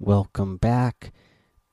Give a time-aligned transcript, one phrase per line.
[0.00, 1.12] welcome back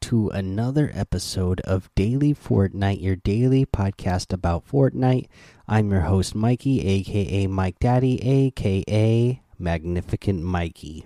[0.02, 5.28] to another episode of Daily Fortnite, your daily podcast about Fortnite.
[5.68, 11.06] I'm your host, Mikey, aka Mike Daddy, aka Magnificent Mikey.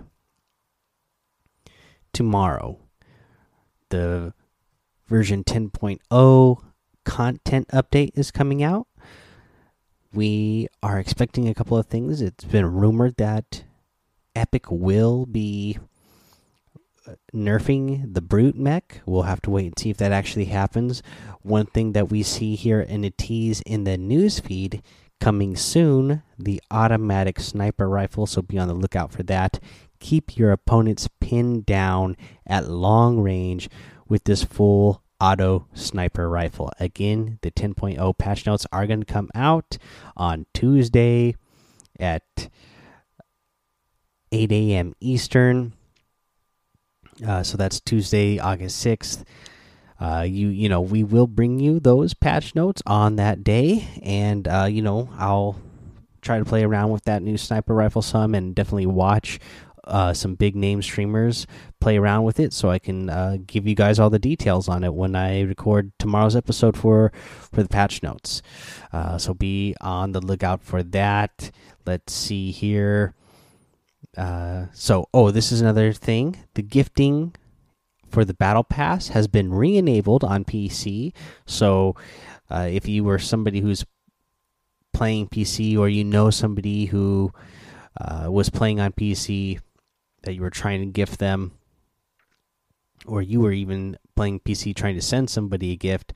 [2.14, 2.78] Tomorrow,
[3.90, 4.32] the
[5.06, 6.64] version 10.0
[7.04, 8.86] content update is coming out.
[10.14, 12.22] We are expecting a couple of things.
[12.22, 13.64] It's been rumored that
[14.34, 15.78] Epic will be
[17.34, 19.00] nerfing the brute mech.
[19.06, 21.02] We'll have to wait and see if that actually happens.
[21.42, 24.82] One thing that we see here in a tease in the news feed
[25.20, 29.60] coming soon the automatic sniper rifle, so be on the lookout for that.
[30.00, 33.68] Keep your opponents pinned down at long range
[34.08, 36.70] with this full auto sniper rifle.
[36.80, 39.76] Again, the 10.0 patch notes are going to come out
[40.16, 41.36] on Tuesday
[41.98, 42.48] at
[44.32, 44.94] 8 a.m.
[45.00, 45.74] Eastern.
[47.26, 49.24] Uh, so that's Tuesday, August 6th.
[50.00, 54.48] Uh, you you know we will bring you those patch notes on that day, and
[54.48, 55.60] uh, you know I'll
[56.22, 59.38] try to play around with that new sniper rifle some, and definitely watch
[59.84, 61.46] uh, some big name streamers
[61.80, 64.84] play around with it, so I can uh, give you guys all the details on
[64.84, 67.12] it when I record tomorrow's episode for
[67.52, 68.40] for the patch notes.
[68.94, 71.50] Uh, so be on the lookout for that.
[71.84, 73.14] Let's see here.
[74.16, 76.36] Uh, so, oh, this is another thing.
[76.54, 77.34] The gifting
[78.08, 81.12] for the battle pass has been re-enabled on PC.
[81.46, 81.94] So,
[82.50, 83.84] uh, if you were somebody who's
[84.92, 87.32] playing PC, or you know somebody who
[88.00, 89.60] uh, was playing on PC
[90.22, 91.52] that you were trying to gift them,
[93.06, 96.12] or you were even playing PC trying to send somebody a gift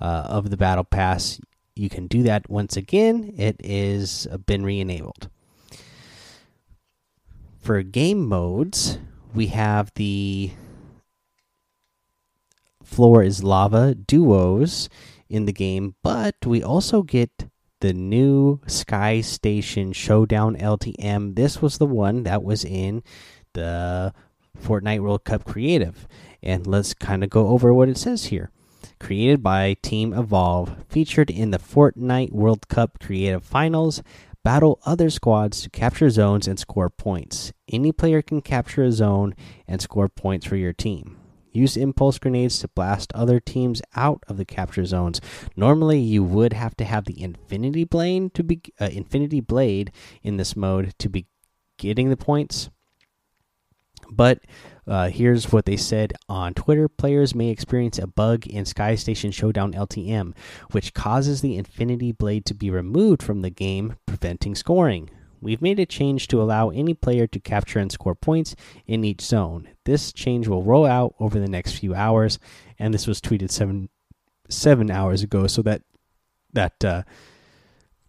[0.00, 1.40] uh, of the battle pass,
[1.74, 3.34] you can do that once again.
[3.36, 5.28] It is been re-enabled
[7.64, 8.98] for game modes,
[9.32, 10.50] we have the
[12.82, 14.90] floor is lava duos
[15.30, 17.48] in the game, but we also get
[17.80, 21.36] the new Sky Station Showdown LTM.
[21.36, 23.02] This was the one that was in
[23.54, 24.12] the
[24.62, 26.06] Fortnite World Cup Creative.
[26.42, 28.50] And let's kind of go over what it says here.
[29.00, 34.02] Created by Team Evolve, featured in the Fortnite World Cup Creative Finals,
[34.44, 37.52] Battle other squads to capture zones and score points.
[37.66, 39.34] Any player can capture a zone
[39.66, 41.16] and score points for your team.
[41.50, 45.20] Use impulse grenades to blast other teams out of the capture zones.
[45.56, 50.36] Normally, you would have to have the Infinity Blade to be uh, Infinity Blade in
[50.36, 51.26] this mode to be
[51.78, 52.68] getting the points.
[54.10, 54.40] But
[54.86, 59.30] uh, here's what they said on Twitter players may experience a bug in Sky Station
[59.30, 60.34] Showdown LTM,
[60.72, 65.10] which causes the Infinity Blade to be removed from the game, preventing scoring.
[65.40, 68.56] We've made a change to allow any player to capture and score points
[68.86, 69.68] in each zone.
[69.84, 72.38] This change will roll out over the next few hours,
[72.78, 73.90] and this was tweeted seven
[74.48, 75.46] seven hours ago.
[75.46, 75.82] So that
[76.54, 77.02] that uh,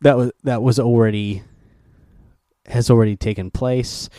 [0.02, 1.44] that was that was already
[2.68, 4.10] has already taken place.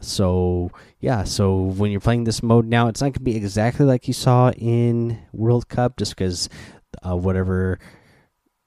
[0.00, 0.70] So
[1.00, 4.14] yeah, so when you're playing this mode now, it's not gonna be exactly like you
[4.14, 6.48] saw in World Cup, just because
[7.02, 7.78] uh, whatever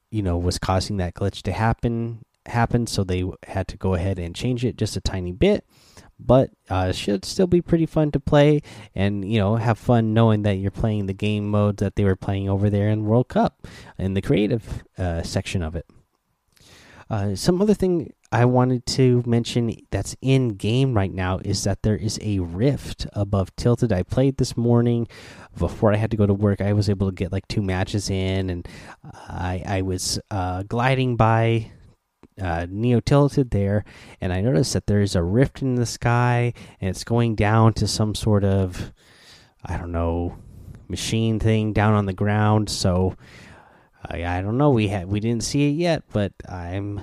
[0.09, 4.19] you know was causing that glitch to happen happened, so they had to go ahead
[4.19, 5.65] and change it just a tiny bit.
[6.19, 8.61] But uh, it should still be pretty fun to play,
[8.93, 12.15] and you know have fun knowing that you're playing the game mode that they were
[12.15, 13.65] playing over there in World Cup
[13.97, 15.85] in the creative uh, section of it.
[17.09, 21.83] Uh, some other thing I wanted to mention that's in game right now is that
[21.83, 23.91] there is a rift above Tilted.
[23.91, 25.07] I played this morning
[25.57, 26.61] before I had to go to work.
[26.61, 28.67] I was able to get like two matches in, and
[29.03, 31.71] I I was uh, gliding by
[32.41, 33.83] uh, Neo Tilted there,
[34.21, 37.73] and I noticed that there is a rift in the sky, and it's going down
[37.73, 38.93] to some sort of
[39.65, 40.37] I don't know
[40.87, 42.69] machine thing down on the ground.
[42.69, 43.17] So
[44.05, 44.69] I, I don't know.
[44.69, 47.01] We had we didn't see it yet, but I'm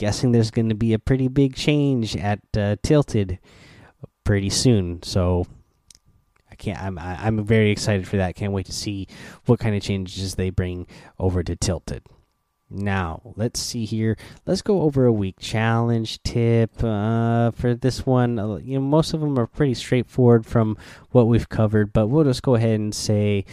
[0.00, 3.38] guessing there's going to be a pretty big change at uh, Tilted
[4.24, 5.02] pretty soon.
[5.02, 5.46] So
[6.50, 6.82] I can't.
[6.82, 8.34] I'm I'm very excited for that.
[8.34, 9.06] Can't wait to see
[9.44, 10.86] what kind of changes they bring
[11.18, 12.02] over to Tilted.
[12.70, 14.16] Now let's see here.
[14.46, 18.38] Let's go over a week challenge tip uh, for this one.
[18.38, 20.78] Uh, you know, most of them are pretty straightforward from
[21.10, 23.44] what we've covered, but we'll just go ahead and say,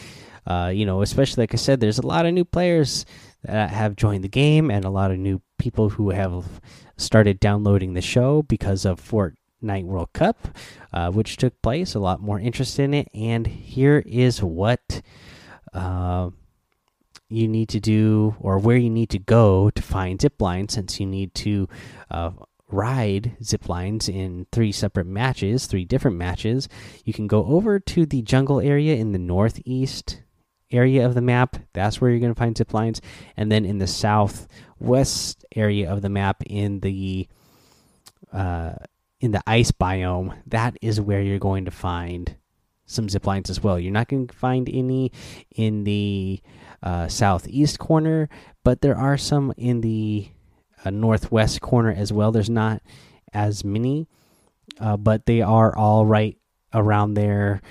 [0.45, 3.05] uh, you know, especially like I said, there's a lot of new players
[3.43, 6.61] that have joined the game and a lot of new people who have
[6.97, 10.49] started downloading the show because of Fortnite World Cup,
[10.93, 11.95] uh, which took place.
[11.95, 15.01] A lot more interest in it, and here is what
[15.73, 16.29] uh,
[17.29, 20.99] you need to do, or where you need to go to find zip lines, since
[20.99, 21.67] you need to
[22.09, 22.31] uh,
[22.69, 26.67] ride zip lines in three separate matches, three different matches.
[27.05, 30.21] You can go over to the jungle area in the northeast
[30.71, 31.57] area of the map.
[31.73, 33.01] That's where you're going to find zip lines.
[33.35, 37.27] And then in the southwest area of the map, in the
[38.31, 38.73] uh,
[39.19, 42.35] in the ice biome, that is where you're going to find
[42.85, 43.79] some zip lines as well.
[43.79, 45.11] You're not going to find any
[45.55, 46.41] in the
[46.83, 48.29] uh, southeast corner,
[48.63, 50.29] but there are some in the
[50.85, 52.31] uh, northwest corner as well.
[52.31, 52.81] There's not
[53.33, 54.07] as many,
[54.79, 56.37] uh, but they are all right
[56.73, 57.61] around there.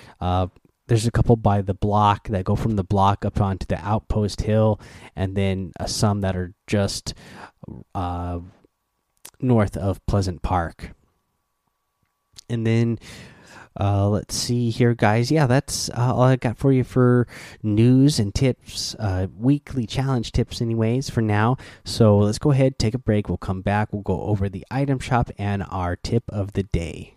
[0.88, 4.42] There's a couple by the block that go from the block up onto the outpost
[4.42, 4.80] hill,
[5.16, 7.14] and then uh, some that are just
[7.94, 8.38] uh,
[9.40, 10.92] north of Pleasant Park.
[12.48, 12.98] And then
[13.78, 15.30] uh, let's see here, guys.
[15.30, 17.26] Yeah, that's uh, all I got for you for
[17.62, 21.56] news and tips, uh, weekly challenge tips, anyways, for now.
[21.84, 23.28] So let's go ahead, take a break.
[23.28, 23.92] We'll come back.
[23.92, 27.15] We'll go over the item shop and our tip of the day.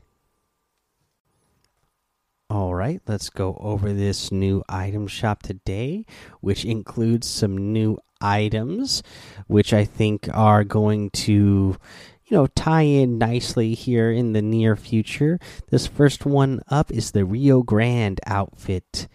[2.52, 6.06] All right, let's go over this new item shop today,
[6.42, 9.04] which includes some new items,
[9.46, 11.78] which I think are going to
[12.30, 15.40] you know, tie in nicely here in the near future.
[15.70, 19.08] This first one up is the Rio Grande outfit.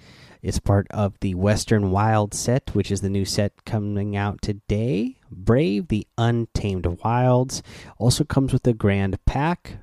[0.43, 5.19] It's part of the Western Wild set, which is the new set coming out today.
[5.31, 7.63] Brave the Untamed Wilds
[7.99, 9.79] also comes with the Grand Pack.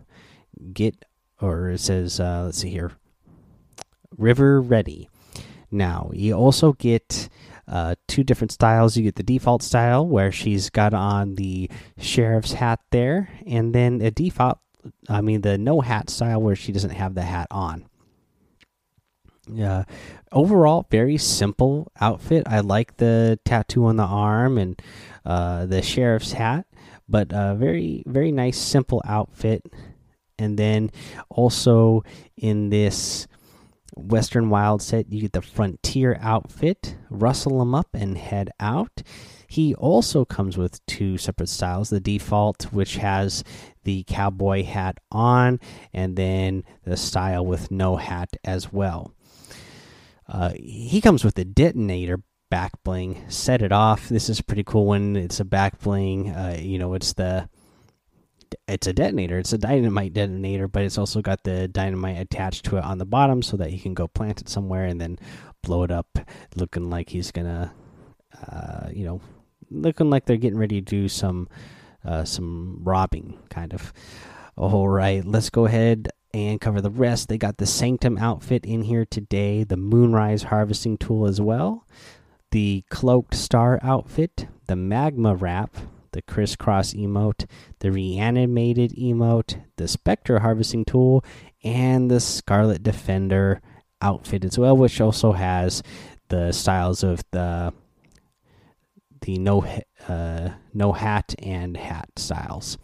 [0.73, 1.03] Get,
[1.41, 2.91] or it says, uh, let's see here,
[4.21, 5.09] River Ready.
[5.71, 7.29] Now, you also get
[7.67, 8.95] uh, two different styles.
[8.95, 14.01] You get the default style where she's got on the sheriff's hat there, and then
[14.01, 14.59] a default,
[15.09, 17.85] I mean, the no hat style where she doesn't have the hat on.
[19.59, 19.83] Uh,
[20.31, 22.43] overall, very simple outfit.
[22.45, 24.79] I like the tattoo on the arm and
[25.25, 26.67] uh, the sheriff's hat,
[27.09, 29.65] but uh, very, very nice, simple outfit.
[30.37, 30.91] And then
[31.29, 32.03] also
[32.37, 33.27] in this
[33.95, 36.95] Western Wild set, you get the Frontier outfit.
[37.09, 39.03] Rustle them up and head out.
[39.47, 43.43] He also comes with two separate styles the default, which has
[43.83, 45.59] the cowboy hat on,
[45.93, 49.13] and then the style with no hat as well.
[50.27, 53.21] Uh, he comes with the detonator back bling.
[53.27, 54.07] Set it off.
[54.07, 56.29] This is pretty cool when it's a back bling.
[56.29, 57.49] Uh, you know, it's the
[58.67, 59.37] it's a detonator.
[59.37, 63.05] It's a dynamite detonator, but it's also got the dynamite attached to it on the
[63.05, 65.19] bottom so that he can go plant it somewhere and then
[65.61, 66.19] blow it up,
[66.55, 67.73] looking like he's gonna,
[68.47, 69.21] uh, you know,
[69.69, 71.47] looking like they're getting ready to do some,
[72.05, 73.93] uh, some robbing kind of.
[74.57, 77.29] All right, let's go ahead and cover the rest.
[77.29, 81.87] They got the Sanctum outfit in here today, the Moonrise harvesting tool as well,
[82.51, 85.75] the Cloaked Star outfit, the Magma wrap,
[86.11, 87.45] the crisscross emote,
[87.79, 91.23] the reanimated emote, the spectre harvesting tool,
[91.63, 93.61] and the Scarlet Defender
[94.01, 95.83] outfit as well, which also has
[96.29, 97.73] the styles of the
[99.21, 99.63] the no
[100.07, 102.77] uh, no hat and hat styles.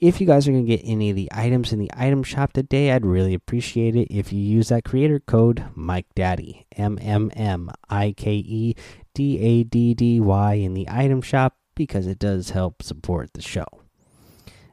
[0.00, 2.52] If you guys are going to get any of the items in the item shop
[2.52, 7.30] today, I'd really appreciate it if you use that creator code Mike Daddy M M
[7.36, 8.74] M I K E
[9.14, 13.42] D A D D Y in the item shop because it does help support the
[13.42, 13.66] show.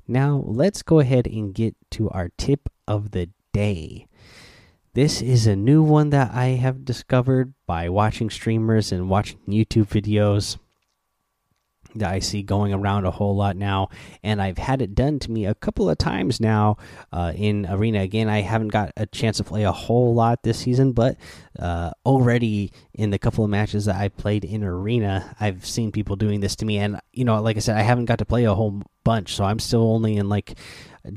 [0.08, 4.08] Now, let's go ahead and get to our tip of the day.
[4.94, 9.88] This is a new one that I have discovered by watching streamers and watching YouTube
[9.88, 10.58] videos
[11.96, 13.89] that I see going around a whole lot now,
[14.24, 16.77] and I've had it done to me a couple of times now
[17.12, 18.01] uh, in Arena.
[18.01, 21.17] Again, I haven't got a chance to play a whole lot this season, but
[21.58, 26.15] uh, already in the couple of matches that I played in Arena, I've seen people
[26.15, 26.77] doing this to me.
[26.77, 29.43] And, you know, like I said, I haven't got to play a whole bunch, so
[29.43, 30.58] I'm still only in like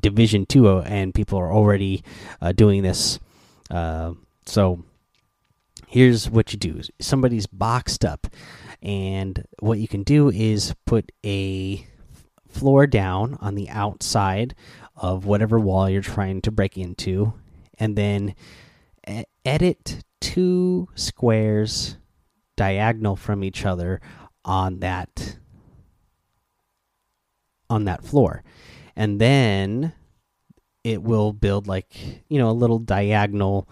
[0.01, 2.03] Division 2, uh, and people are already
[2.41, 3.19] uh, doing this.
[3.71, 4.13] Uh,
[4.47, 4.85] so
[5.87, 8.27] here's what you do somebody's boxed up
[8.83, 11.87] and what you can do is put a
[12.49, 14.55] floor down on the outside
[14.97, 17.33] of whatever wall you're trying to break into,
[17.79, 18.35] and then
[19.45, 21.97] edit two squares
[22.57, 24.01] diagonal from each other
[24.45, 25.39] on that
[27.71, 28.43] on that floor.
[28.95, 29.95] And then
[30.85, 31.95] it will build like
[32.29, 33.69] you know a little diagonal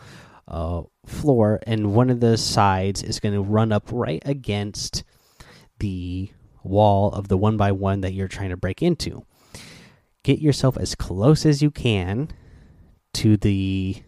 [0.51, 5.05] uh, floor, and one of the sides is going to run up right against
[5.79, 6.31] the
[6.63, 9.25] wall of the one by one that you're trying to break into.
[10.23, 12.29] Get yourself as close as you can
[13.15, 14.03] to the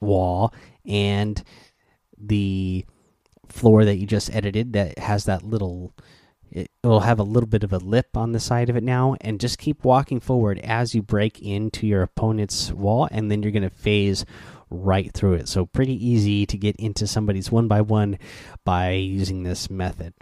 [0.00, 1.42] wall and
[2.16, 2.84] the
[3.48, 5.94] floor that you just edited that has that little
[6.50, 9.16] it will have a little bit of a lip on the side of it now
[9.20, 13.52] and just keep walking forward as you break into your opponent's wall and then you're
[13.52, 14.24] going to phase
[14.70, 15.48] right through it.
[15.48, 18.18] So pretty easy to get into somebody's one by one
[18.64, 20.14] by using this method.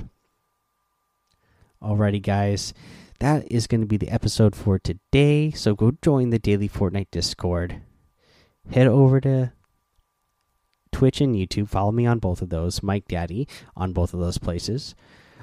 [1.82, 2.72] Alrighty guys
[3.20, 5.50] that is going to be the episode for today.
[5.52, 7.80] So go join the daily fortnite discord.
[8.70, 9.52] Head over to
[10.90, 11.68] twitch and youtube.
[11.68, 14.94] Follow me on both of those mike daddy on both of those places